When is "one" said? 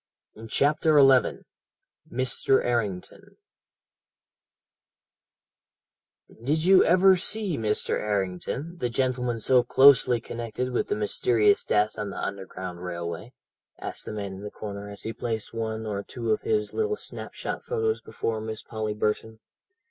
15.53-15.85